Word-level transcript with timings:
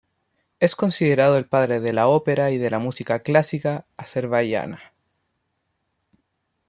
Es 0.59 0.75
considerado 0.75 1.37
el 1.37 1.45
padre 1.45 1.79
de 1.79 1.93
la 1.93 2.07
ópera 2.07 2.49
y 2.49 2.57
de 2.57 2.71
la 2.71 2.79
música 2.79 3.19
clásica 3.19 3.85
azerbaiyana. 3.97 4.93